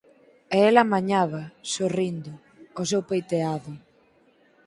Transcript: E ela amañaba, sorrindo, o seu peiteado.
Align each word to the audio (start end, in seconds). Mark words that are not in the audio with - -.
E 0.55 0.57
ela 0.69 0.81
amañaba, 0.83 1.41
sorrindo, 1.73 2.31
o 2.81 2.83
seu 2.89 3.01
peiteado. 3.09 3.71